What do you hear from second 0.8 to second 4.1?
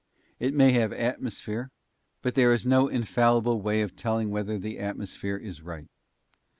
atmosphere, but there is no infallible way of